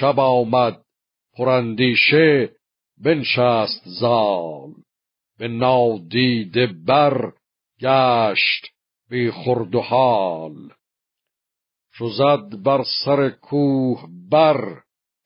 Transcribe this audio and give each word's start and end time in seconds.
شب 0.00 0.20
آمد 0.20 0.82
پراندیشه 1.36 2.52
بنشست 3.04 3.82
زال 3.84 4.74
به 5.38 5.48
نادیده 5.48 6.66
بر 6.66 7.32
گشت 7.80 8.66
بی 9.10 9.30
خرد 9.30 9.74
و 9.74 9.80
حال. 9.80 10.72
چو 11.94 12.08
زد 12.08 12.62
بر 12.62 12.84
سر 13.04 13.28
کوه 13.28 14.08
بر 14.30 14.82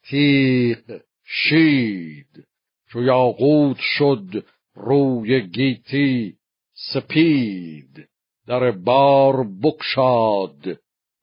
تیغ 0.08 1.00
شید 1.24 2.46
چو 2.88 3.02
یاقوت 3.02 3.78
شد 3.80 4.44
روی 4.74 5.40
گیتی 5.40 6.36
سپید. 6.92 8.08
در 8.46 8.70
بار 8.70 9.44
بکشاد 9.62 10.78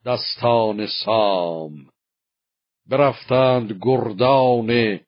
دستان 0.06 0.88
سام. 0.88 1.93
برفتند 2.90 3.80
گردان 3.82 5.00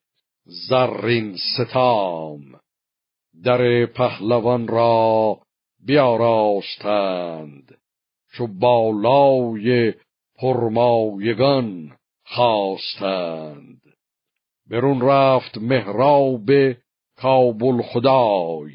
زرین 0.45 1.37
ستام. 1.37 2.41
در 3.43 3.85
پهلوان 3.85 4.67
را 4.67 5.39
بیاراستند. 5.85 7.77
چو 8.33 8.47
بالای 8.47 9.93
پرمایگان 10.35 11.91
خواستند. 12.25 13.81
برون 14.69 15.01
رفت 15.01 15.57
مهراب 15.57 16.49
کابل 17.17 17.81
خدای. 17.81 18.71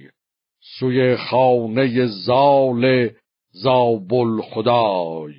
سوی 0.78 1.17
خانه 1.17 2.06
زال 2.06 3.11
زابل 3.51 4.41
خدای. 4.41 5.34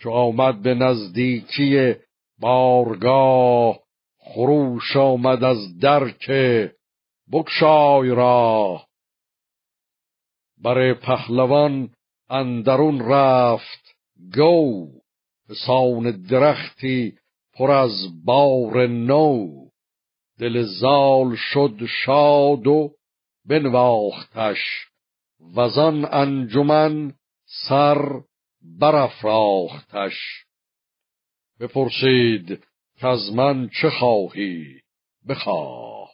چو 0.00 0.10
آمد 0.10 0.62
به 0.62 0.74
نزدیکی 0.74 1.94
بارگاه 2.40 3.78
خروش 4.18 4.96
آمد 4.96 5.44
از 5.44 5.78
درک 5.78 6.30
بکشای 7.32 8.08
را 8.08 8.82
بر 10.62 10.94
پهلوان 10.94 11.90
اندرون 12.30 13.00
رفت 13.00 13.94
گو 14.34 14.88
به 15.48 15.54
سان 15.66 16.26
درختی 16.30 17.18
پر 17.54 17.70
از 17.70 18.24
بار 18.24 18.86
نو. 18.86 19.48
دل 20.38 20.62
زال 20.62 21.36
شد 21.36 21.86
شاد 22.04 22.66
و 22.66 22.90
بنواختش 23.48 24.58
وزان 25.56 26.08
انجمن 26.12 27.14
سر 27.68 28.20
برافراختش. 28.80 30.47
بپرسید 31.60 32.64
که 32.96 33.06
از 33.06 33.32
من 33.34 33.70
چه 33.82 33.90
خواهی؟ 33.90 34.80
بخواه. 35.28 36.10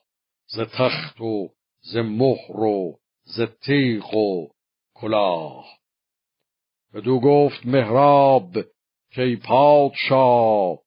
ز 0.46 0.60
تخت 0.60 1.20
و 1.20 1.48
ز 1.80 1.96
مهر 1.96 2.60
و 2.60 2.98
ز 3.24 3.40
تیغ 3.40 4.14
و 4.14 4.48
کلاه. 4.94 5.66
بدو 6.94 7.20
گفت 7.20 7.66
مهراب 7.66 8.52
که 9.12 9.38
پادشاه 9.44 10.78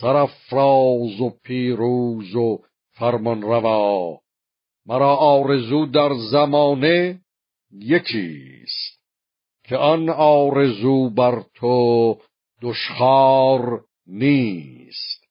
سرافراز 0.00 1.20
و 1.20 1.30
پیروز 1.44 2.34
و 2.34 2.58
فرمان 2.90 3.42
روا 3.42 4.20
مرا 4.86 5.16
آرزو 5.16 5.86
در 5.86 6.14
زمانه 6.30 7.20
یکیست 7.72 9.00
که 9.64 9.76
آن 9.76 10.08
آرزو 10.10 11.10
بر 11.10 11.44
تو 11.54 12.18
دشخار 12.62 13.84
نیست. 14.06 15.24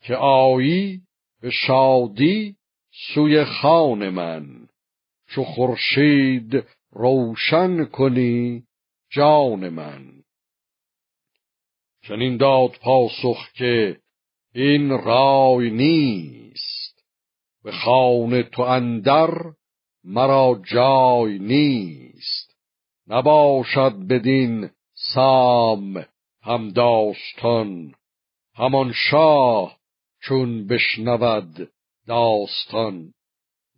که 0.00 0.14
آیی 0.16 1.00
به 1.40 1.50
شادی 1.50 2.56
سوی 3.14 3.44
خان 3.44 4.08
من. 4.08 4.68
چو 5.28 5.44
خورشید 5.44 6.64
روشن 6.90 7.84
کنی 7.84 8.62
جان 9.10 9.68
من. 9.68 10.12
چنین 12.02 12.36
داد 12.36 12.70
پاسخ 12.80 13.52
که 13.52 14.00
این 14.54 14.90
رای 14.90 15.70
نیست. 15.70 17.04
به 17.64 17.72
خانه 17.72 18.42
تو 18.42 18.62
اندر 18.62 19.30
مرا 20.04 20.62
جای 20.72 21.38
نیست. 21.38 22.56
نباشد 23.08 23.92
بدین 24.10 24.70
سام 24.94 26.04
هم 26.42 26.68
داستان 26.68 27.94
همان 28.54 28.92
شاه 29.10 29.78
چون 30.22 30.66
بشنود 30.66 31.70
داستان 32.06 33.14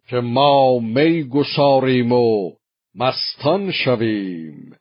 که 0.08 0.16
ما 0.16 0.78
می 0.78 1.25
گساریم 1.25 2.12
و 2.12 2.52
مستان 2.94 3.72
شویم 3.72 4.76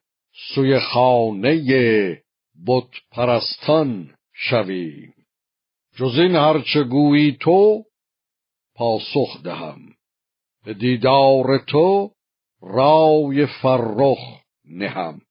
سوی 0.55 0.79
خانه 0.79 2.23
بت 2.67 2.89
پرستان 3.11 4.15
شویم. 4.33 5.13
جز 5.95 6.19
این 6.19 6.35
هرچه 6.35 6.83
گویی 6.83 7.37
تو 7.39 7.83
پاسخ 8.75 9.43
دهم 9.43 9.79
به 10.65 10.73
دیدار 10.73 11.57
تو 11.57 12.11
رای 12.61 13.45
فرخ 13.45 14.41
نهم. 14.65 15.21